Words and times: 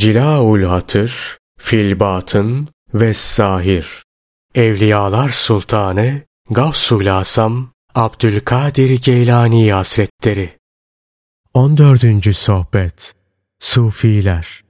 Cilaul 0.00 0.62
Hatır, 0.62 1.38
Filbatın 1.58 2.68
ve 2.94 3.14
Zahir. 3.14 4.04
Evliyalar 4.54 5.28
Sultanı 5.28 6.20
Gavsul 6.50 7.06
Asam 7.06 7.72
Abdülkadir 7.94 9.02
Geylani 9.02 9.72
Hazretleri 9.72 10.50
14. 11.54 12.36
Sohbet 12.36 13.14
Sufiler 13.60 14.64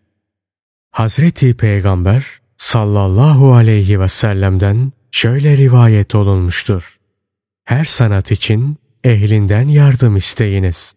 Hazreti 0.90 1.57
Peygamber 1.57 2.41
sallallahu 2.57 3.55
aleyhi 3.55 4.01
ve 4.01 4.09
sellem'den 4.09 4.93
şöyle 5.11 5.57
rivayet 5.57 6.15
olunmuştur. 6.15 6.99
Her 7.65 7.85
sanat 7.85 8.31
için 8.31 8.77
ehlinden 9.05 9.69
yardım 9.69 10.17
isteyiniz. 10.17 10.95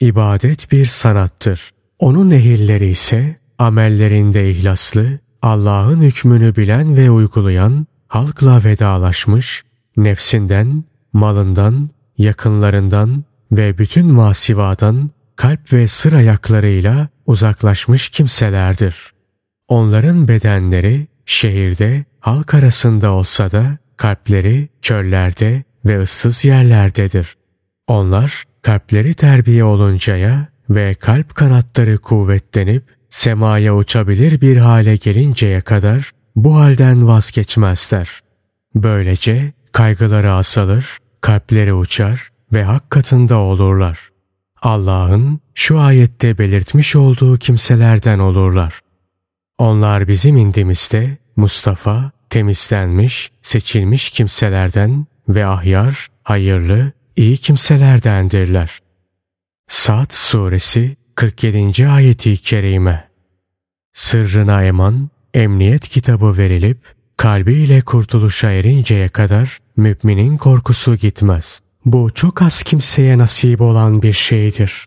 İbadet 0.00 0.72
bir 0.72 0.86
sanattır. 0.86 1.77
Onun 1.98 2.30
ehilleri 2.30 2.86
ise 2.86 3.36
amellerinde 3.58 4.50
ihlaslı, 4.50 5.18
Allah'ın 5.42 6.00
hükmünü 6.00 6.56
bilen 6.56 6.96
ve 6.96 7.10
uygulayan, 7.10 7.86
halkla 8.08 8.64
vedalaşmış, 8.64 9.62
nefsinden, 9.96 10.84
malından, 11.12 11.90
yakınlarından 12.18 13.24
ve 13.52 13.78
bütün 13.78 14.06
masivadan 14.06 15.10
kalp 15.36 15.72
ve 15.72 15.88
sır 15.88 16.12
ayaklarıyla 16.12 17.08
uzaklaşmış 17.26 18.08
kimselerdir. 18.08 19.12
Onların 19.68 20.28
bedenleri 20.28 21.06
şehirde, 21.26 22.04
halk 22.20 22.54
arasında 22.54 23.10
olsa 23.12 23.50
da 23.50 23.78
kalpleri 23.96 24.68
çöllerde 24.82 25.64
ve 25.86 26.02
ıssız 26.02 26.44
yerlerdedir. 26.44 27.36
Onlar 27.86 28.44
kalpleri 28.62 29.14
terbiye 29.14 29.64
oluncaya 29.64 30.48
ve 30.70 30.94
kalp 30.94 31.34
kanatları 31.34 31.98
kuvvetlenip 31.98 32.84
semaya 33.08 33.76
uçabilir 33.76 34.40
bir 34.40 34.56
hale 34.56 34.96
gelinceye 34.96 35.60
kadar 35.60 36.10
bu 36.36 36.56
halden 36.56 37.06
vazgeçmezler. 37.06 38.20
Böylece 38.74 39.52
kaygıları 39.72 40.32
azalır, 40.32 40.98
kalpleri 41.20 41.74
uçar 41.74 42.30
ve 42.52 42.64
hak 42.64 42.90
katında 42.90 43.38
olurlar. 43.38 43.98
Allah'ın 44.62 45.40
şu 45.54 45.78
ayette 45.78 46.38
belirtmiş 46.38 46.96
olduğu 46.96 47.38
kimselerden 47.38 48.18
olurlar. 48.18 48.80
Onlar 49.58 50.08
bizim 50.08 50.36
indimizde 50.36 51.18
Mustafa, 51.36 52.10
temizlenmiş, 52.30 53.30
seçilmiş 53.42 54.10
kimselerden 54.10 55.06
ve 55.28 55.46
ahyar, 55.46 56.08
hayırlı, 56.24 56.92
iyi 57.16 57.36
kimselerdendirler. 57.36 58.78
Saat 59.68 60.14
Suresi 60.14 60.96
47. 61.14 61.88
ayeti 61.88 62.36
kerime 62.36 63.08
Sırrına 63.92 64.64
eman, 64.64 65.10
emniyet 65.34 65.88
kitabı 65.88 66.36
verilip, 66.38 66.78
kalbiyle 67.16 67.80
kurtuluşa 67.80 68.50
erinceye 68.50 69.08
kadar 69.08 69.58
müminin 69.76 70.36
korkusu 70.36 70.96
gitmez. 70.96 71.60
Bu 71.84 72.10
çok 72.14 72.42
az 72.42 72.62
kimseye 72.62 73.18
nasip 73.18 73.60
olan 73.60 74.02
bir 74.02 74.12
şeydir. 74.12 74.86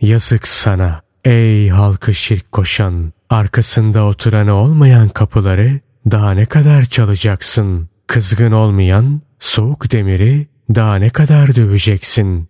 Yazık 0.00 0.48
sana 0.48 1.02
ey 1.24 1.68
halkı 1.68 2.14
şirk 2.14 2.52
koşan, 2.52 3.12
arkasında 3.30 4.04
oturanı 4.04 4.54
olmayan 4.54 5.08
kapıları 5.08 5.80
daha 6.10 6.32
ne 6.32 6.46
kadar 6.46 6.84
çalacaksın? 6.84 7.88
Kızgın 8.06 8.52
olmayan 8.52 9.20
soğuk 9.38 9.92
demiri 9.92 10.46
daha 10.74 10.96
ne 10.96 11.10
kadar 11.10 11.54
döveceksin? 11.54 12.49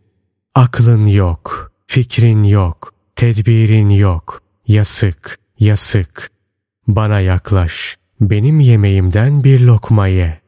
Aklın 0.61 1.06
yok, 1.06 1.72
fikrin 1.86 2.44
yok, 2.44 2.94
tedbirin 3.16 3.91
yok. 3.91 4.42
Yasık, 4.66 5.39
yasık. 5.58 6.30
Bana 6.89 7.20
yaklaş, 7.20 7.97
benim 8.20 8.61
yemeğimden 8.61 9.44
bir 9.44 9.61
lokma 9.61 10.06
ye. 10.06 10.41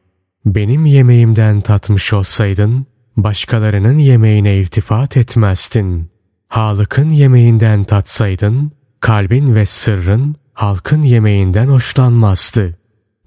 Benim 0.45 0.85
yemeğimden 0.85 1.61
tatmış 1.61 2.13
olsaydın, 2.13 2.85
başkalarının 3.17 3.97
yemeğine 3.97 4.57
irtifat 4.57 5.17
etmezdin. 5.17 6.09
Halık'ın 6.47 7.09
yemeğinden 7.09 7.83
tatsaydın, 7.83 8.71
kalbin 8.99 9.55
ve 9.55 9.65
sırrın 9.65 10.35
halkın 10.53 11.01
yemeğinden 11.01 11.67
hoşlanmazdı. 11.67 12.77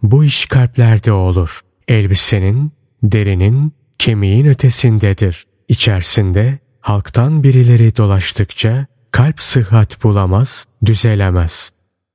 Bu 0.02 0.25
iş 0.25 0.46
kalplerde 0.46 1.12
olur. 1.12 1.60
Elbisenin, 1.88 2.72
derinin, 3.02 3.72
kemiğin 3.98 4.46
ötesindedir. 4.46 5.46
İçerisinde 5.69 6.66
halktan 6.86 7.42
birileri 7.42 7.97
dolaştıkça 7.97 8.86
kalp 9.10 9.41
sıhhat 9.41 10.02
bulamaz, 10.02 10.66
düzelemez. 10.84 11.70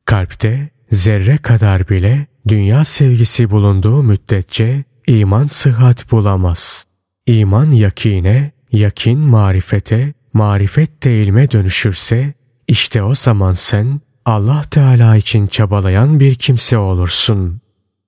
Kalpte 0.05 0.69
zerre 0.91 1.37
kadar 1.37 1.89
bile 1.89 2.27
dünya 2.47 2.85
sevgisi 2.85 3.49
bulunduğu 3.49 4.03
müddetçe 4.03 4.83
iman 5.07 5.45
sıhhat 5.45 6.11
bulamaz. 6.11 6.85
İman 7.27 7.71
yakine, 7.71 8.51
yakin 8.71 9.19
marifete, 9.19 10.13
marifet 10.33 11.03
de 11.03 11.23
ilme 11.23 11.51
dönüşürse 11.51 12.33
işte 12.67 13.03
o 13.03 13.15
zaman 13.15 13.53
sen 13.53 14.01
Allah 14.25 14.63
Teala 14.71 15.15
için 15.15 15.47
çabalayan 15.47 16.19
bir 16.19 16.35
kimse 16.35 16.77
olursun. 16.77 17.61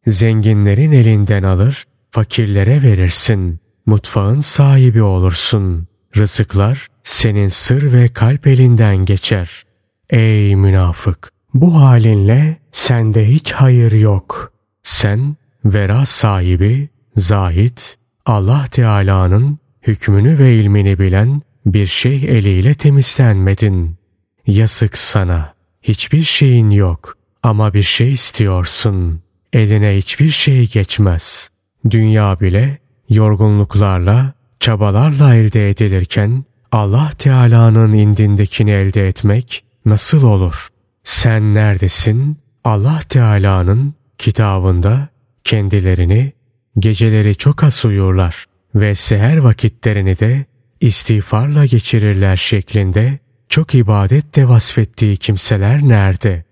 Zenginlerin 0.07 0.91
elinden 0.91 1.43
alır, 1.43 1.83
fakirlere 2.11 2.83
verirsin. 2.83 3.59
Mutfağın 3.85 4.39
sahibi 4.39 5.01
olursun. 5.01 5.87
Rızıklar 6.17 6.87
senin 7.03 7.47
sır 7.47 7.93
ve 7.93 8.07
kalp 8.07 8.47
elinden 8.47 8.97
geçer. 8.97 9.63
Ey 10.09 10.55
münafık! 10.55 11.31
Bu 11.53 11.81
halinle 11.81 12.57
sende 12.71 13.27
hiç 13.27 13.51
hayır 13.51 13.91
yok. 13.91 14.51
Sen 14.83 15.35
vera 15.65 16.05
sahibi, 16.05 16.89
zahit, 17.15 17.97
Allah 18.25 18.65
Teala'nın 18.71 19.57
hükmünü 19.87 20.39
ve 20.39 20.55
ilmini 20.55 20.99
bilen 20.99 21.41
bir 21.65 21.87
şey 21.87 22.15
eliyle 22.15 22.73
temizlenmedin. 22.73 23.95
Yazık 24.47 24.97
sana. 24.97 25.53
Hiçbir 25.81 26.23
şeyin 26.23 26.69
yok 26.69 27.17
ama 27.43 27.73
bir 27.73 27.83
şey 27.83 28.13
istiyorsun. 28.13 29.21
Eline 29.53 29.97
hiçbir 29.97 30.29
şey 30.29 30.69
geçmez. 30.69 31.49
Dünya 31.89 32.39
bile 32.39 32.77
yorgunluklarla, 33.09 34.33
çabalarla 34.63 35.35
elde 35.35 35.69
edilirken 35.69 36.43
Allah 36.71 37.11
Teala'nın 37.17 37.93
indindekini 37.93 38.71
elde 38.71 39.07
etmek 39.07 39.63
nasıl 39.85 40.23
olur? 40.23 40.67
Sen 41.03 41.53
neredesin? 41.53 42.37
Allah 42.63 42.99
Teala'nın 43.09 43.93
kitabında 44.17 45.07
kendilerini 45.43 46.33
geceleri 46.79 47.35
çok 47.35 47.63
az 47.63 47.85
uyurlar 47.85 48.45
ve 48.75 48.95
seher 48.95 49.37
vakitlerini 49.37 50.19
de 50.19 50.45
istiğfarla 50.81 51.65
geçirirler 51.65 52.35
şeklinde 52.35 53.19
çok 53.49 53.75
ibadetle 53.75 54.47
vasfettiği 54.47 55.17
kimseler 55.17 55.81
nerede? 55.81 56.43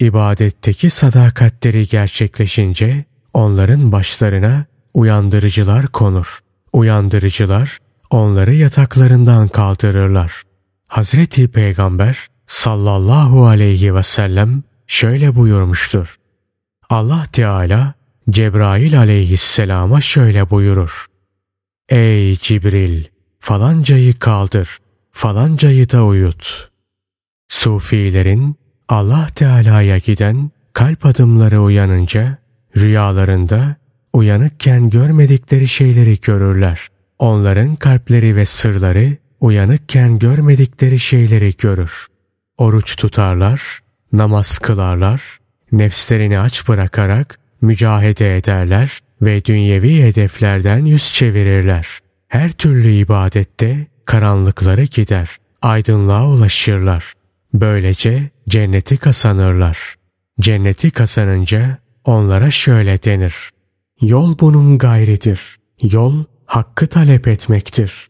İbadetteki 0.00 0.90
sadakatleri 0.90 1.88
gerçekleşince 1.88 3.04
onların 3.34 3.92
başlarına 3.92 4.66
uyandırıcılar 4.94 5.86
konur. 5.86 6.40
Uyandırıcılar 6.72 7.78
onları 8.10 8.54
yataklarından 8.54 9.48
kaldırırlar. 9.48 10.42
Hazreti 10.86 11.48
Peygamber 11.48 12.26
sallallahu 12.46 13.46
aleyhi 13.46 13.94
ve 13.94 14.02
sellem 14.02 14.62
şöyle 14.86 15.34
buyurmuştur. 15.34 16.16
Allah 16.90 17.26
Teala 17.32 17.94
Cebrail 18.30 18.98
aleyhisselama 18.98 20.00
şöyle 20.00 20.50
buyurur. 20.50 21.06
Ey 21.88 22.36
Cibril 22.36 23.04
falancayı 23.38 24.18
kaldır, 24.18 24.78
falancayı 25.12 25.90
da 25.90 26.04
uyut. 26.04 26.70
Sufilerin 27.48 28.56
Allah 28.88 29.28
Teala'ya 29.34 29.98
giden 29.98 30.50
kalp 30.72 31.06
adımları 31.06 31.62
uyanınca 31.62 32.38
rüyalarında 32.76 33.76
uyanıkken 34.12 34.90
görmedikleri 34.90 35.68
şeyleri 35.68 36.20
görürler. 36.20 36.88
Onların 37.18 37.76
kalpleri 37.76 38.36
ve 38.36 38.44
sırları 38.44 39.16
uyanıkken 39.40 40.18
görmedikleri 40.18 40.98
şeyleri 40.98 41.54
görür. 41.58 42.06
Oruç 42.58 42.96
tutarlar, 42.96 43.78
namaz 44.12 44.58
kılarlar, 44.58 45.22
nefslerini 45.72 46.38
aç 46.38 46.68
bırakarak 46.68 47.38
mücahede 47.60 48.36
ederler 48.36 48.98
ve 49.22 49.44
dünyevi 49.44 50.02
hedeflerden 50.02 50.84
yüz 50.84 51.12
çevirirler. 51.12 51.88
Her 52.28 52.50
türlü 52.52 52.92
ibadette 52.92 53.86
karanlıkları 54.04 54.84
gider, 54.84 55.36
aydınlığa 55.62 56.28
ulaşırlar. 56.28 57.12
Böylece 57.54 58.30
cenneti 58.48 58.96
kazanırlar. 58.96 59.94
Cenneti 60.40 60.90
kazanınca 60.90 61.78
onlara 62.04 62.50
şöyle 62.50 63.02
denir. 63.02 63.34
Yol 64.00 64.38
bunun 64.40 64.78
gayridir. 64.78 65.40
Yol 65.82 66.24
hakkı 66.46 66.86
talep 66.86 67.28
etmektir. 67.28 68.08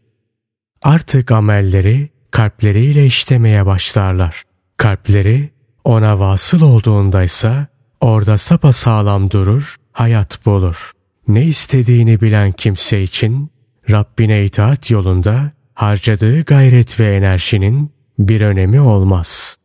Artık 0.81 1.31
amelleri 1.31 2.09
kalpleriyle 2.31 3.05
işlemeye 3.05 3.65
başlarlar. 3.65 4.43
Kalpleri 4.77 5.49
ona 5.83 6.19
vasıl 6.19 6.61
olduğundaysa 6.61 7.67
orada 7.99 8.37
sağlam 8.73 9.31
durur, 9.31 9.75
hayat 9.91 10.45
bulur. 10.45 10.91
Ne 11.27 11.45
istediğini 11.45 12.21
bilen 12.21 12.51
kimse 12.51 13.03
için 13.03 13.51
Rabbine 13.89 14.45
itaat 14.45 14.91
yolunda 14.91 15.51
harcadığı 15.73 16.41
gayret 16.41 16.99
ve 16.99 17.15
enerjinin 17.15 17.91
bir 18.19 18.41
önemi 18.41 18.81
olmaz. 18.81 19.57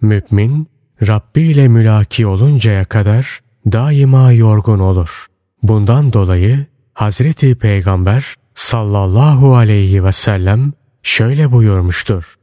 Mümin, 0.00 0.68
Rabbi 1.08 1.42
ile 1.42 1.68
mülaki 1.68 2.26
oluncaya 2.26 2.84
kadar 2.84 3.40
daima 3.72 4.32
yorgun 4.32 4.78
olur. 4.78 5.26
Bundan 5.64 6.12
dolayı 6.12 6.66
Hazreti 6.94 7.54
Peygamber 7.54 8.34
sallallahu 8.54 9.56
aleyhi 9.56 10.04
ve 10.04 10.12
sellem 10.12 10.72
şöyle 11.02 11.52
buyurmuştur. 11.52 12.34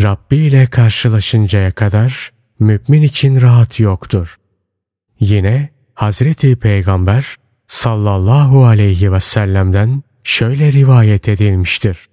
Rabbi 0.00 0.36
ile 0.36 0.66
karşılaşıncaya 0.66 1.72
kadar 1.72 2.32
mümin 2.58 3.02
için 3.02 3.40
rahat 3.40 3.80
yoktur. 3.80 4.36
Yine 5.20 5.68
Hazreti 5.94 6.56
Peygamber 6.56 7.36
sallallahu 7.66 8.64
aleyhi 8.64 9.12
ve 9.12 9.20
sellem'den 9.20 10.02
şöyle 10.24 10.72
rivayet 10.72 11.28
edilmiştir. 11.28 12.08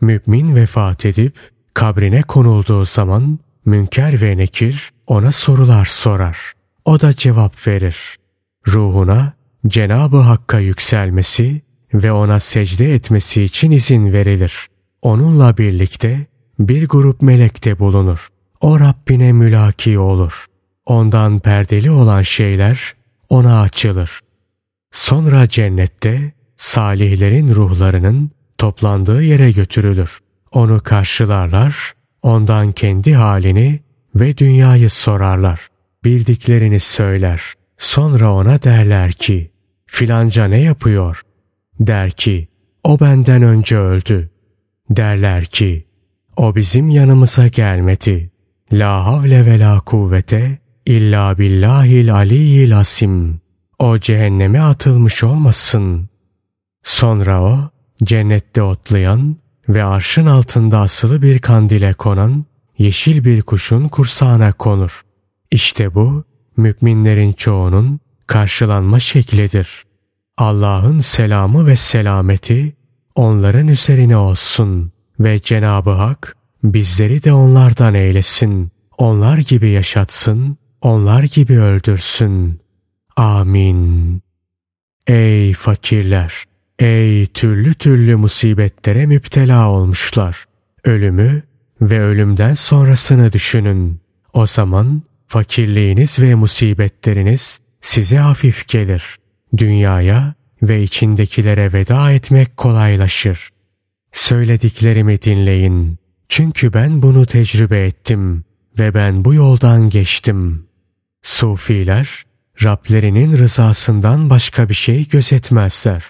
Mümin 0.00 0.56
vefat 0.56 1.06
edip 1.06 1.36
kabrine 1.74 2.22
konulduğu 2.22 2.84
zaman 2.84 3.38
Münker 3.64 4.22
ve 4.22 4.36
Nekir 4.36 4.90
ona 5.06 5.32
sorular 5.32 5.84
sorar. 5.84 6.52
O 6.84 7.00
da 7.00 7.16
cevap 7.16 7.66
verir. 7.66 8.16
Ruhuna 8.68 9.41
Cenabı 9.66 10.16
Hakk'a 10.16 10.58
yükselmesi 10.58 11.62
ve 11.94 12.12
ona 12.12 12.40
secde 12.40 12.94
etmesi 12.94 13.42
için 13.42 13.70
izin 13.70 14.12
verilir. 14.12 14.66
Onunla 15.02 15.58
birlikte 15.58 16.26
bir 16.58 16.88
grup 16.88 17.22
melek 17.22 17.64
de 17.64 17.78
bulunur. 17.78 18.28
O 18.60 18.80
Rabbine 18.80 19.32
mülaki 19.32 19.98
olur. 19.98 20.46
Ondan 20.86 21.38
perdeli 21.38 21.90
olan 21.90 22.22
şeyler 22.22 22.94
ona 23.28 23.62
açılır. 23.62 24.20
Sonra 24.92 25.48
cennette 25.48 26.32
salihlerin 26.56 27.54
ruhlarının 27.54 28.30
toplandığı 28.58 29.22
yere 29.22 29.50
götürülür. 29.50 30.18
Onu 30.52 30.80
karşılarlar 30.80 31.94
Ondan 32.22 32.72
kendi 32.72 33.14
halini 33.14 33.80
ve 34.14 34.38
dünyayı 34.38 34.90
sorarlar. 34.90 35.68
Bildiklerini 36.04 36.80
söyler. 36.80 37.42
Sonra 37.78 38.34
ona 38.34 38.62
derler 38.62 39.12
ki, 39.12 39.50
filanca 39.92 40.44
ne 40.44 40.60
yapıyor? 40.60 41.22
Der 41.80 42.10
ki, 42.10 42.48
o 42.84 43.00
benden 43.00 43.42
önce 43.42 43.76
öldü. 43.76 44.30
Derler 44.90 45.44
ki, 45.44 45.86
o 46.36 46.54
bizim 46.54 46.90
yanımıza 46.90 47.48
gelmedi. 47.48 48.30
La 48.72 49.06
havle 49.06 49.46
ve 49.46 49.58
la 49.58 49.80
kuvvete 49.80 50.58
illa 50.86 51.38
billahil 51.38 52.14
aliyyil 52.14 52.78
asim. 52.78 53.40
O 53.78 53.98
cehenneme 53.98 54.60
atılmış 54.60 55.24
olmasın. 55.24 56.08
Sonra 56.82 57.42
o 57.42 57.70
cennette 58.04 58.62
otlayan 58.62 59.36
ve 59.68 59.84
arşın 59.84 60.26
altında 60.26 60.80
asılı 60.80 61.22
bir 61.22 61.38
kandile 61.38 61.92
konan 61.92 62.44
yeşil 62.78 63.24
bir 63.24 63.42
kuşun 63.42 63.88
kursağına 63.88 64.52
konur. 64.52 65.02
İşte 65.50 65.94
bu 65.94 66.24
müminlerin 66.56 67.32
çoğunun 67.32 68.00
karşılanma 68.32 69.00
şeklidir. 69.00 69.84
Allah'ın 70.38 70.98
selamı 70.98 71.66
ve 71.66 71.76
selameti 71.76 72.76
onların 73.14 73.68
üzerine 73.68 74.16
olsun 74.16 74.92
ve 75.20 75.40
Cenabı 75.40 75.90
Hak 75.90 76.36
bizleri 76.64 77.24
de 77.24 77.32
onlardan 77.32 77.94
eylesin. 77.94 78.70
Onlar 78.98 79.38
gibi 79.38 79.68
yaşatsın, 79.68 80.56
onlar 80.80 81.22
gibi 81.22 81.60
öldürsün. 81.60 82.60
Amin. 83.16 84.22
Ey 85.06 85.52
fakirler! 85.52 86.44
Ey 86.78 87.26
türlü 87.26 87.74
türlü 87.74 88.16
musibetlere 88.16 89.06
müptela 89.06 89.68
olmuşlar. 89.68 90.44
Ölümü 90.84 91.42
ve 91.80 92.00
ölümden 92.00 92.54
sonrasını 92.54 93.32
düşünün. 93.32 94.00
O 94.32 94.46
zaman 94.46 95.02
fakirliğiniz 95.26 96.18
ve 96.18 96.34
musibetleriniz 96.34 97.61
size 97.82 98.18
hafif 98.18 98.68
gelir. 98.68 99.16
Dünyaya 99.56 100.34
ve 100.62 100.82
içindekilere 100.82 101.72
veda 101.72 102.12
etmek 102.12 102.56
kolaylaşır. 102.56 103.48
Söylediklerimi 104.12 105.22
dinleyin. 105.22 105.98
Çünkü 106.28 106.72
ben 106.72 107.02
bunu 107.02 107.26
tecrübe 107.26 107.86
ettim 107.86 108.44
ve 108.78 108.94
ben 108.94 109.24
bu 109.24 109.34
yoldan 109.34 109.90
geçtim. 109.90 110.66
Sufiler, 111.22 112.24
Rablerinin 112.64 113.38
rızasından 113.38 114.30
başka 114.30 114.68
bir 114.68 114.74
şey 114.74 115.08
gözetmezler. 115.08 116.04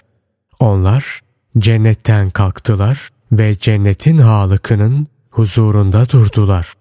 Onlar 0.59 1.21
cennetten 1.57 2.29
kalktılar 2.29 3.09
ve 3.31 3.57
cennetin 3.57 4.17
halıkının 4.17 5.07
huzurunda 5.29 6.09
durdular. 6.09 6.73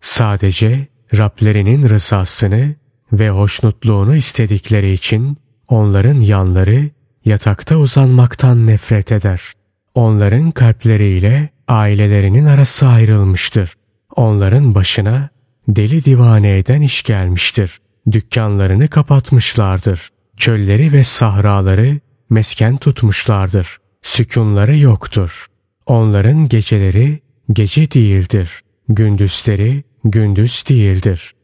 Sadece 0.00 0.86
Rablerinin 1.14 1.88
rızasını 1.88 2.74
ve 3.12 3.30
hoşnutluğunu 3.30 4.16
istedikleri 4.16 4.92
için 4.92 5.38
onların 5.68 6.20
yanları 6.20 6.90
yatakta 7.24 7.76
uzanmaktan 7.76 8.66
nefret 8.66 9.12
eder. 9.12 9.52
Onların 9.94 10.50
kalpleriyle 10.50 11.48
ailelerinin 11.68 12.44
arası 12.46 12.86
ayrılmıştır. 12.86 13.74
Onların 14.16 14.74
başına 14.74 15.28
deli 15.68 16.04
divane 16.04 16.58
eden 16.58 16.80
iş 16.82 17.02
gelmiştir. 17.02 17.78
Dükkanlarını 18.12 18.88
kapatmışlardır. 18.88 20.08
Çölleri 20.36 20.92
ve 20.92 21.04
sahraları 21.04 22.00
mesken 22.30 22.76
tutmuşlardır. 22.76 23.78
Sükunları 24.02 24.76
yoktur. 24.76 25.46
Onların 25.86 26.48
geceleri 26.48 27.20
gece 27.52 27.90
değildir. 27.90 28.50
Gündüzleri 28.88 29.84
gündüz 30.04 30.64
değildir. 30.68 31.34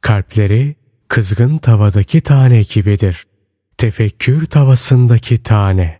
Kalpleri 0.00 0.76
kızgın 1.08 1.58
tavadaki 1.58 2.20
tane 2.20 2.62
gibidir. 2.62 3.26
Tefekkür 3.78 4.46
tavasındaki 4.46 5.42
tane. 5.42 5.98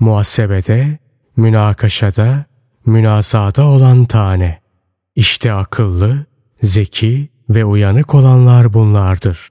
Muhasebede, 0.00 0.98
münakaşada, 1.36 2.44
münazada 2.86 3.64
olan 3.64 4.04
tane. 4.04 4.60
İşte 5.16 5.52
akıllı, 5.52 6.26
zeki 6.62 7.28
ve 7.50 7.64
uyanık 7.64 8.14
olanlar 8.14 8.72
bunlardır. 8.72 9.48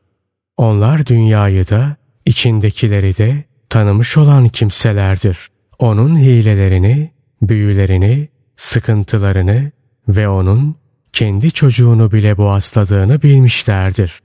Onlar 0.57 1.05
dünyayı 1.05 1.69
da, 1.69 1.95
içindekileri 2.25 3.17
de 3.17 3.43
tanımış 3.69 4.17
olan 4.17 4.47
kimselerdir. 4.47 5.47
Onun 5.79 6.19
hilelerini, 6.19 7.11
büyülerini, 7.41 8.29
sıkıntılarını 8.55 9.71
ve 10.07 10.29
onun 10.29 10.75
kendi 11.13 11.51
çocuğunu 11.51 12.11
bile 12.11 12.37
boğazladığını 12.37 13.21
bilmişlerdir. 13.21 14.19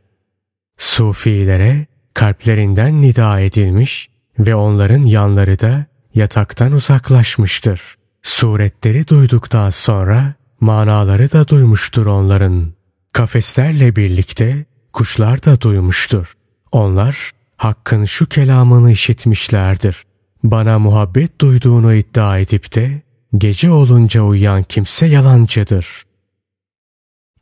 Sufilere 0.78 1.86
kalplerinden 2.14 3.02
nida 3.02 3.40
edilmiş 3.40 4.08
ve 4.38 4.54
onların 4.54 5.04
yanları 5.04 5.60
da 5.60 5.86
yataktan 6.14 6.72
uzaklaşmıştır. 6.72 7.80
Suretleri 8.22 9.08
duyduktan 9.08 9.70
sonra 9.70 10.34
manaları 10.60 11.32
da 11.32 11.48
duymuştur 11.48 12.06
onların. 12.06 12.72
Kafeslerle 13.12 13.96
birlikte 13.96 14.64
kuşlar 14.92 15.44
da 15.44 15.60
duymuştur. 15.60 16.34
Onlar 16.72 17.30
Hakk'ın 17.56 18.04
şu 18.04 18.26
kelamını 18.26 18.92
işitmişlerdir. 18.92 20.04
Bana 20.44 20.78
muhabbet 20.78 21.40
duyduğunu 21.40 21.94
iddia 21.94 22.38
edip 22.38 22.74
de 22.74 23.02
gece 23.38 23.70
olunca 23.70 24.22
uyuyan 24.22 24.62
kimse 24.62 25.06
yalancıdır. 25.06 26.02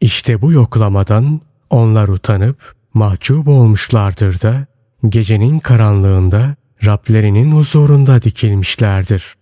İşte 0.01 0.43
bu 0.43 0.53
yoklamadan 0.53 1.41
onlar 1.71 2.09
utanıp 2.09 2.75
mahcup 2.95 3.49
olmuşlardır 3.49 4.41
da 4.41 4.67
gecenin 5.09 5.59
karanlığında 5.59 6.57
Rablerinin 6.85 7.53
huzurunda 7.53 8.23
dikilmişlerdir. 8.23 9.35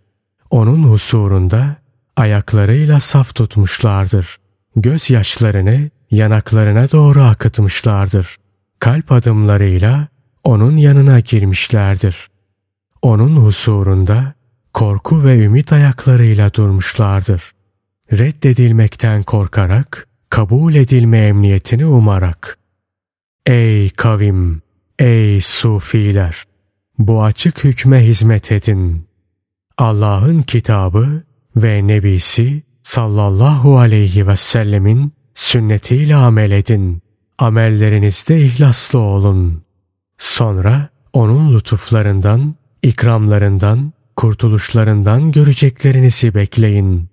Onun 0.50 0.82
huzurunda 0.82 1.76
ayaklarıyla 2.16 3.00
saf 3.00 3.34
tutmuşlardır. 3.34 4.36
Gözyaşlarını 4.76 5.90
yanaklarına 6.10 6.90
doğru 6.90 7.22
akıtmışlardır. 7.22 8.36
Kalp 8.78 9.12
adımlarıyla 9.12 10.08
onun 10.44 10.76
yanına 10.76 11.20
girmişlerdir. 11.20 12.16
Onun 13.02 13.36
husurunda 13.36 14.34
korku 14.74 15.24
ve 15.24 15.44
ümit 15.44 15.72
ayaklarıyla 15.72 16.54
durmuşlardır. 16.54 17.52
Reddedilmekten 18.12 19.22
korkarak, 19.22 20.08
kabul 20.30 20.74
edilme 20.74 21.18
emniyetini 21.18 21.86
umarak. 21.86 22.59
Ey 23.46 23.90
kavim, 23.90 24.62
ey 24.98 25.40
sufiler! 25.40 26.44
Bu 26.98 27.24
açık 27.24 27.64
hükme 27.64 28.06
hizmet 28.06 28.52
edin. 28.52 29.06
Allah'ın 29.78 30.42
kitabı 30.42 31.22
ve 31.56 31.86
Nebisi 31.86 32.62
sallallahu 32.82 33.78
aleyhi 33.78 34.26
ve 34.26 34.36
sellemin 34.36 35.12
sünnetiyle 35.34 36.16
amel 36.16 36.50
edin. 36.50 37.02
Amellerinizde 37.38 38.40
ihlaslı 38.40 38.98
olun. 38.98 39.62
Sonra 40.18 40.88
onun 41.12 41.54
lütuflarından, 41.54 42.54
ikramlarından, 42.82 43.92
kurtuluşlarından 44.16 45.32
göreceklerinizi 45.32 46.34
bekleyin. 46.34 47.08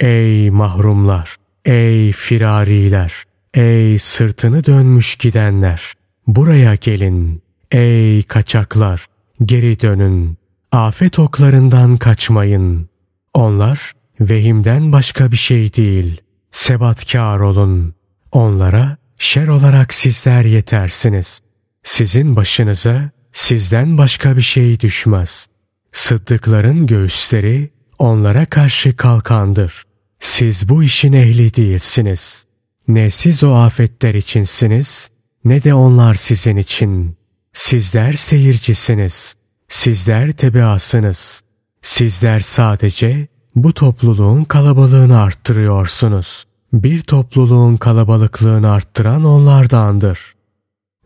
Ey 0.00 0.50
mahrumlar, 0.50 1.36
ey 1.64 2.12
firariler, 2.12 3.24
ey 3.54 3.98
sırtını 3.98 4.64
dönmüş 4.64 5.16
gidenler, 5.16 5.94
buraya 6.26 6.74
gelin. 6.74 7.42
Ey 7.70 8.22
kaçaklar, 8.22 9.06
geri 9.44 9.80
dönün. 9.80 10.36
Afet 10.72 11.18
oklarından 11.18 11.96
kaçmayın. 11.96 12.88
Onlar 13.34 13.92
vehimden 14.20 14.92
başka 14.92 15.32
bir 15.32 15.36
şey 15.36 15.74
değil. 15.74 16.20
Sebatkar 16.50 17.40
olun. 17.40 17.94
Onlara 18.32 18.96
şer 19.18 19.48
olarak 19.48 19.94
sizler 19.94 20.44
yetersiniz. 20.44 21.40
Sizin 21.82 22.36
başınıza 22.36 23.10
sizden 23.32 23.98
başka 23.98 24.36
bir 24.36 24.42
şey 24.42 24.80
düşmez. 24.80 25.46
Sıddıkların 25.92 26.86
göğüsleri 26.86 27.70
onlara 27.98 28.46
karşı 28.46 28.96
kalkandır. 28.96 29.84
Siz 30.20 30.68
bu 30.68 30.82
işin 30.82 31.12
ehli 31.12 31.54
değilsiniz. 31.54 32.49
Ne 32.90 33.10
siz 33.10 33.44
o 33.44 33.54
afetler 33.54 34.14
içinsiniz 34.14 35.10
ne 35.44 35.64
de 35.64 35.74
onlar 35.74 36.14
sizin 36.14 36.56
için. 36.56 37.16
Sizler 37.52 38.12
seyircisiniz. 38.12 39.34
Sizler 39.68 40.32
tebaasınız. 40.32 41.42
Sizler 41.82 42.40
sadece 42.40 43.28
bu 43.54 43.74
topluluğun 43.74 44.44
kalabalığını 44.44 45.20
arttırıyorsunuz. 45.20 46.44
Bir 46.72 47.02
topluluğun 47.02 47.76
kalabalıklığını 47.76 48.70
arttıran 48.70 49.24
onlardandır. 49.24 50.34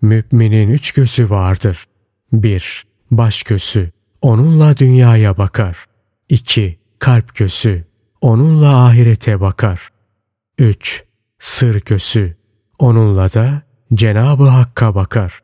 Müminin 0.02 0.68
üç 0.68 0.92
gözü 0.92 1.30
vardır. 1.30 1.84
1. 2.32 2.84
Baş 3.10 3.42
gözü. 3.42 3.90
Onunla 4.22 4.76
dünyaya 4.76 5.38
bakar. 5.38 5.76
2. 6.28 6.78
Kalp 6.98 7.34
gözü. 7.34 7.84
Onunla 8.20 8.84
ahirete 8.84 9.40
bakar. 9.40 9.88
3. 10.58 11.04
Sır 11.44 11.80
gözü. 11.80 12.36
Onunla 12.78 13.32
da 13.32 13.62
Cenab-ı 13.94 14.48
Hakk'a 14.48 14.94
bakar. 14.94 15.40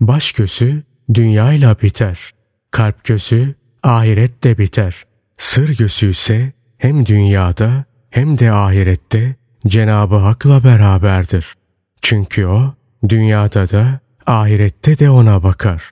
Baş 0.00 0.32
gözü 0.32 0.82
dünyayla 1.14 1.76
biter. 1.82 2.30
Kalp 2.70 3.04
gözü 3.04 3.54
ahirette 3.82 4.58
biter. 4.58 5.04
Sır 5.36 5.76
gözü 5.76 6.10
ise 6.10 6.52
hem 6.78 7.06
dünyada 7.06 7.84
hem 8.10 8.38
de 8.38 8.52
ahirette 8.52 9.36
Cenab-ı 9.66 10.16
Hak'la 10.16 10.64
beraberdir. 10.64 11.54
Çünkü 12.02 12.46
o 12.46 12.74
dünyada 13.08 13.70
da 13.70 14.00
ahirette 14.26 14.98
de 14.98 15.10
ona 15.10 15.42
bakar. 15.42 15.90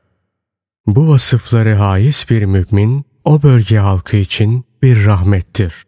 Bu 0.86 1.08
vasıfları 1.08 1.74
haiz 1.74 2.26
bir 2.30 2.44
mümin 2.44 3.04
o 3.24 3.42
bölge 3.42 3.78
halkı 3.78 4.16
için 4.16 4.64
bir 4.82 5.04
rahmettir. 5.04 5.87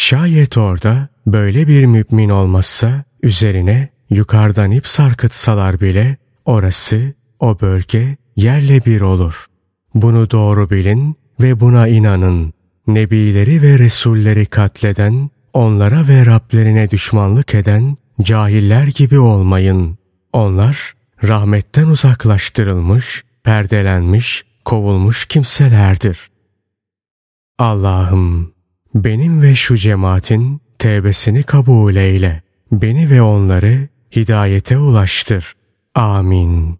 Şayet 0.00 0.58
orada 0.58 1.08
böyle 1.26 1.68
bir 1.68 1.86
mümin 1.86 2.28
olmazsa 2.28 3.04
üzerine 3.22 3.88
yukarıdan 4.10 4.70
ip 4.70 4.86
sarkıtsalar 4.86 5.80
bile 5.80 6.16
orası, 6.44 7.14
o 7.40 7.60
bölge 7.60 8.16
yerle 8.36 8.84
bir 8.84 9.00
olur. 9.00 9.46
Bunu 9.94 10.30
doğru 10.30 10.70
bilin 10.70 11.16
ve 11.40 11.60
buna 11.60 11.88
inanın. 11.88 12.52
Nebileri 12.86 13.62
ve 13.62 13.78
Resulleri 13.78 14.46
katleden, 14.46 15.30
onlara 15.52 16.08
ve 16.08 16.26
Rablerine 16.26 16.90
düşmanlık 16.90 17.54
eden 17.54 17.96
cahiller 18.22 18.86
gibi 18.86 19.18
olmayın. 19.18 19.98
Onlar 20.32 20.94
rahmetten 21.24 21.86
uzaklaştırılmış, 21.86 23.24
perdelenmiş, 23.44 24.44
kovulmuş 24.64 25.26
kimselerdir. 25.26 26.30
Allah'ım 27.58 28.57
benim 28.94 29.42
ve 29.42 29.54
şu 29.54 29.76
cemaatin 29.76 30.60
tevbesini 30.78 31.42
kabul 31.42 31.96
eyle. 31.96 32.42
Beni 32.72 33.10
ve 33.10 33.22
onları 33.22 33.88
hidayete 34.16 34.78
ulaştır. 34.78 35.52
Amin. 35.94 36.78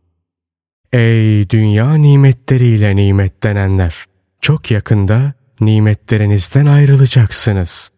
Ey 0.92 1.50
dünya 1.50 1.94
nimetleriyle 1.94 2.96
nimetlenenler! 2.96 3.94
Çok 4.40 4.70
yakında 4.70 5.32
nimetlerinizden 5.60 6.66
ayrılacaksınız. 6.66 7.90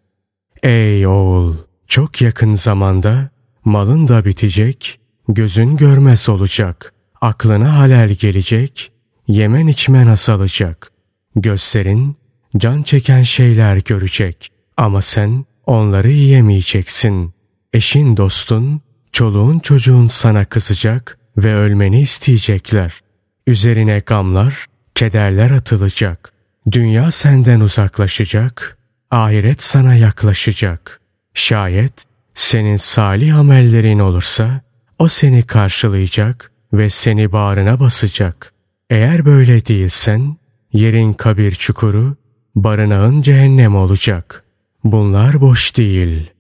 Ey 0.62 1.07
oğul! 1.07 1.57
Çok 1.87 2.23
yakın 2.23 2.55
zamanda 2.55 3.31
malın 3.64 4.09
da 4.09 4.25
bitecek, 4.25 5.00
gözün 5.29 5.76
görmez 5.76 6.29
olacak, 6.29 6.95
aklına 7.21 7.79
halel 7.79 8.11
gelecek, 8.11 8.93
yemen 9.29 9.67
içmen 9.67 10.07
asalacak. 10.07 10.93
Gözlerin 11.37 12.17
can 12.57 12.83
çeken 12.83 13.23
şeyler 13.23 13.76
görecek 13.76 14.49
ama 14.76 15.02
sen 15.02 15.45
onları 15.66 16.11
yiyemeyeceksin. 16.11 17.35
Eşin 17.73 18.16
dostun, 18.16 18.80
çoluğun 19.12 19.59
çocuğun 19.59 20.09
sana 20.09 20.45
kızacak 20.45 21.19
ve 21.37 21.54
ölmeni 21.54 22.00
isteyecekler. 22.00 23.00
Üzerine 23.47 23.99
gamlar, 23.99 24.66
kederler 24.95 25.50
atılacak. 25.50 26.33
Dünya 26.73 27.11
senden 27.11 27.61
uzaklaşacak, 27.61 28.78
ahiret 29.11 29.62
sana 29.62 29.95
yaklaşacak. 29.95 31.00
Şayet 31.35 31.92
senin 32.35 32.76
salih 32.76 33.38
amellerin 33.38 33.99
olursa 33.99 34.61
o 34.99 35.09
seni 35.09 35.42
karşılayacak 35.42 36.52
ve 36.73 36.90
seni 36.90 37.33
bağrına 37.33 37.80
basacak. 37.80 38.52
Eğer 38.90 39.25
böyle 39.25 39.66
değilsen 39.66 40.37
yerin 40.73 41.12
kabir 41.12 41.52
çukuru, 41.52 42.16
barınağın 42.54 43.23
cehennem 43.23 43.76
olacak. 43.76 44.45
Bunlar 44.85 45.40
boş 45.40 45.76
değil. 45.76 46.30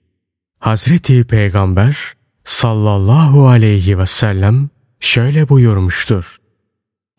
Hazreti 0.58 1.24
Peygamber 1.24 1.96
sallallahu 2.44 3.48
aleyhi 3.48 3.98
ve 3.98 4.06
sellem 4.06 4.68
şöyle 5.00 5.48
buyurmuştur. 5.48 6.36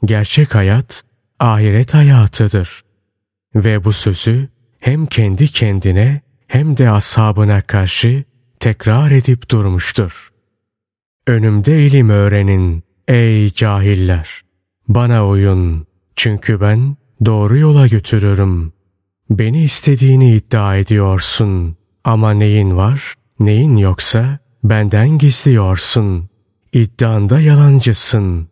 Gerçek 0.05 0.55
hayat 0.55 1.03
ahiret 1.39 1.93
hayatıdır. 1.93 2.81
Ve 3.55 3.83
bu 3.83 3.93
sözü 3.93 4.49
hem 4.79 5.05
kendi 5.05 5.47
kendine 5.47 6.21
hem 6.47 6.77
de 6.77 6.89
ashabına 6.89 7.61
karşı 7.61 8.23
tekrar 8.59 9.11
edip 9.11 9.49
durmuştur. 9.51 10.31
Önümde 11.27 11.85
ilim 11.85 12.09
öğrenin 12.09 12.83
ey 13.07 13.53
cahiller. 13.53 14.41
Bana 14.87 15.27
uyun 15.27 15.87
çünkü 16.15 16.61
ben 16.61 16.97
doğru 17.25 17.57
yola 17.57 17.87
götürürüm. 17.87 18.73
Beni 19.31 19.63
istediğini 19.63 20.35
iddia 20.35 20.75
ediyorsun 20.75 21.75
ama 22.03 22.31
neyin 22.33 22.77
var 22.77 23.15
neyin 23.39 23.77
yoksa 23.77 24.39
benden 24.63 25.09
gizliyorsun. 25.09 26.29
İddianda 26.73 27.39
yalancısın. 27.39 28.47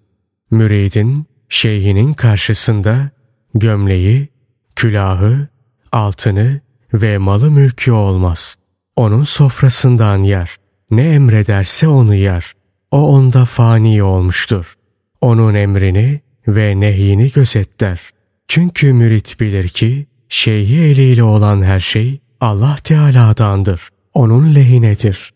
Müridin, 0.52 1.26
şeyhinin 1.50 2.14
karşısında 2.14 3.10
gömleği, 3.56 4.30
külahı, 4.76 5.48
altını 5.92 6.62
ve 6.94 7.18
malı 7.18 7.52
mülkü 7.52 7.92
olmaz. 7.92 8.56
Onun 8.96 9.24
sofrasından 9.24 10.18
yer. 10.18 10.56
Ne 10.92 11.10
emrederse 11.10 11.88
onu 11.88 12.16
yer. 12.16 12.54
O 12.92 13.08
onda 13.08 13.46
fani 13.46 14.04
olmuştur. 14.04 14.76
Onun 15.22 15.54
emrini 15.54 16.22
ve 16.48 16.80
nehyini 16.80 17.32
gözetler. 17.32 18.02
Çünkü 18.48 18.94
mürit 18.94 19.40
bilir 19.40 19.68
ki 19.68 20.08
şeyhi 20.30 20.80
eliyle 20.82 21.24
olan 21.24 21.62
her 21.64 21.80
şey 21.80 22.20
Allah 22.42 22.76
Teala'dandır. 22.84 23.90
Onun 24.14 24.56
lehinedir. 24.56 25.34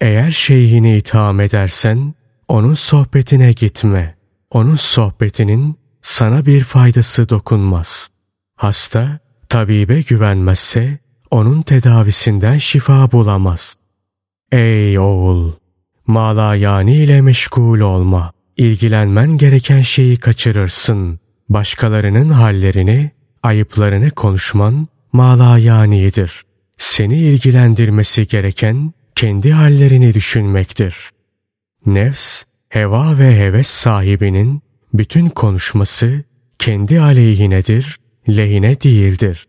Eğer 0.00 0.30
şeyhini 0.30 0.96
itham 0.96 1.40
edersen 1.40 2.14
onun 2.48 2.74
sohbetine 2.74 3.52
gitme. 3.52 4.14
Onun 4.50 4.74
sohbetinin 4.76 5.76
sana 6.02 6.46
bir 6.46 6.64
faydası 6.64 7.28
dokunmaz. 7.28 8.08
Hasta 8.56 9.18
tabibe 9.48 10.00
güvenmezse 10.00 10.98
onun 11.30 11.62
tedavisinden 11.62 12.58
şifa 12.58 13.12
bulamaz. 13.12 13.76
Ey 14.52 14.98
oğul! 14.98 15.52
Malayani 16.06 16.96
ile 16.96 17.20
meşgul 17.20 17.80
olma. 17.80 18.32
İlgilenmen 18.56 19.38
gereken 19.38 19.80
şeyi 19.80 20.16
kaçırırsın. 20.16 21.18
Başkalarının 21.48 22.28
hallerini, 22.28 23.10
ayıplarını 23.44 24.10
konuşman 24.10 24.88
malayanidir. 25.12 26.42
Seni 26.76 27.18
ilgilendirmesi 27.18 28.26
gereken 28.26 28.92
kendi 29.14 29.52
hallerini 29.52 30.14
düşünmektir. 30.14 31.10
Nefs, 31.86 32.42
heva 32.68 33.18
ve 33.18 33.38
heves 33.38 33.66
sahibinin 33.66 34.62
bütün 34.94 35.28
konuşması 35.28 36.24
kendi 36.58 37.00
aleyhinedir, 37.00 37.98
lehine 38.28 38.80
değildir. 38.80 39.46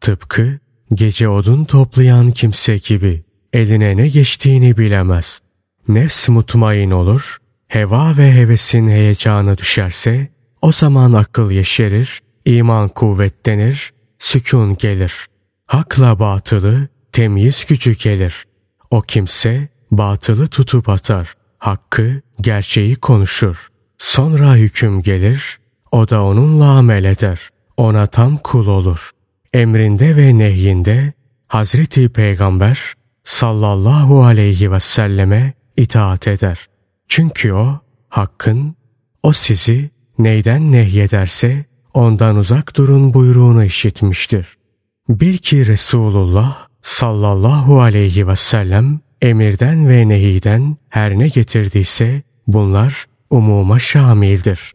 Tıpkı 0.00 0.58
gece 0.94 1.28
odun 1.28 1.64
toplayan 1.64 2.30
kimse 2.30 2.78
gibi. 2.78 3.24
eline 3.52 3.96
ne 3.96 4.08
geçtiğini 4.08 4.76
bilemez. 4.76 5.40
Nefs 5.88 6.28
mutmain 6.28 6.90
olur, 6.90 7.38
heva 7.68 8.16
ve 8.16 8.32
hevesin 8.32 8.88
heyecanı 8.88 9.58
düşerse 9.58 10.28
o 10.62 10.72
zaman 10.72 11.12
akıl 11.12 11.50
yeşerir, 11.50 12.20
iman 12.46 12.88
kuvvetlenir, 12.88 13.92
sükun 14.18 14.76
gelir. 14.76 15.26
Hakla 15.66 16.18
batılı 16.18 16.88
temyiz 17.12 17.64
gücü 17.68 17.92
gelir. 17.92 18.44
O 18.90 19.02
kimse 19.02 19.68
batılı 19.90 20.46
tutup 20.46 20.88
atar, 20.88 21.34
hakkı, 21.58 22.20
gerçeği 22.40 22.96
konuşur. 22.96 23.68
Sonra 23.98 24.54
hüküm 24.54 25.02
gelir, 25.02 25.58
o 25.92 26.08
da 26.08 26.22
onunla 26.22 26.70
amel 26.70 27.04
eder. 27.04 27.40
Ona 27.76 28.06
tam 28.06 28.36
kul 28.38 28.66
olur. 28.66 29.10
Emrinde 29.52 30.16
ve 30.16 30.38
nehyinde 30.38 31.12
Hazreti 31.48 32.08
Peygamber 32.08 32.94
sallallahu 33.24 34.24
aleyhi 34.24 34.72
ve 34.72 34.80
selleme 34.80 35.52
itaat 35.76 36.28
eder. 36.28 36.66
Çünkü 37.08 37.52
o 37.52 37.80
hakkın, 38.08 38.76
o 39.22 39.32
sizi 39.32 39.90
neyden 40.18 40.72
nehyederse 40.72 41.64
ondan 41.96 42.36
uzak 42.36 42.76
durun 42.76 43.14
buyruğunu 43.14 43.64
işitmiştir. 43.64 44.56
Bil 45.08 45.36
ki 45.36 45.66
Resulullah 45.66 46.66
sallallahu 46.82 47.80
aleyhi 47.80 48.28
ve 48.28 48.36
sellem 48.36 49.00
emirden 49.22 49.88
ve 49.88 50.08
nehiden 50.08 50.76
her 50.88 51.18
ne 51.18 51.28
getirdiyse 51.28 52.22
bunlar 52.46 53.06
umuma 53.30 53.78
şamildir. 53.78 54.72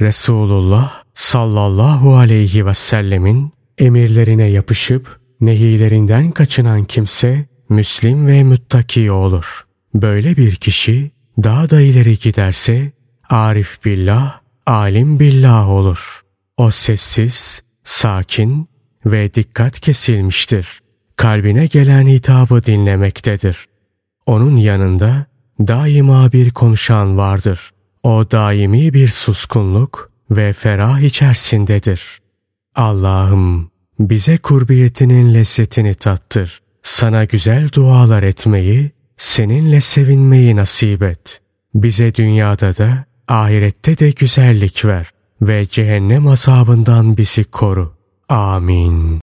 Resulullah 0.00 1.02
sallallahu 1.14 2.16
aleyhi 2.16 2.66
ve 2.66 2.74
sellemin 2.74 3.52
emirlerine 3.78 4.46
yapışıp 4.46 5.20
nehilerinden 5.40 6.30
kaçınan 6.30 6.84
kimse 6.84 7.46
müslim 7.68 8.26
ve 8.26 8.42
müttaki 8.42 9.10
olur. 9.10 9.64
Böyle 9.94 10.36
bir 10.36 10.54
kişi 10.54 11.10
daha 11.42 11.70
da 11.70 11.80
ileri 11.80 12.18
giderse 12.18 12.92
arif 13.30 13.84
billah, 13.84 14.40
alim 14.66 15.20
billah 15.20 15.68
olur. 15.68 16.20
O 16.60 16.70
sessiz, 16.70 17.62
sakin 17.84 18.68
ve 19.06 19.34
dikkat 19.34 19.80
kesilmiştir. 19.80 20.80
Kalbine 21.16 21.66
gelen 21.66 22.06
hitabı 22.06 22.64
dinlemektedir. 22.64 23.64
Onun 24.26 24.56
yanında 24.56 25.26
daima 25.60 26.32
bir 26.32 26.50
konuşan 26.50 27.16
vardır. 27.16 27.70
O 28.02 28.30
daimi 28.30 28.94
bir 28.94 29.08
suskunluk 29.08 30.10
ve 30.30 30.52
ferah 30.52 31.00
içerisindedir. 31.00 32.18
Allah'ım 32.74 33.70
bize 33.98 34.38
kurbiyetinin 34.38 35.34
lezzetini 35.34 35.94
tattır. 35.94 36.60
Sana 36.82 37.24
güzel 37.24 37.68
dualar 37.72 38.22
etmeyi, 38.22 38.90
seninle 39.16 39.80
sevinmeyi 39.80 40.56
nasip 40.56 41.02
et. 41.02 41.40
Bize 41.74 42.14
dünyada 42.14 42.76
da, 42.76 43.04
ahirette 43.28 43.98
de 43.98 44.10
güzellik 44.10 44.84
ver 44.84 45.12
ve 45.42 45.66
cehennem 45.66 46.26
azabından 46.26 47.16
bizi 47.16 47.44
koru. 47.44 47.92
Amin. 48.28 49.18